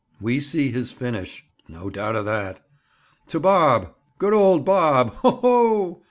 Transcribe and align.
"We 0.19 0.39
see 0.39 0.71
his 0.71 0.91
finish." 0.91 1.45
"No 1.67 1.91
doubt 1.91 2.15
of 2.15 2.25
that." 2.25 2.65
"To 3.27 3.39
Bob! 3.39 3.93
Good 4.17 4.33
old 4.33 4.65
Bob! 4.65 5.13
Ho! 5.17 5.29
ho!" 5.29 5.99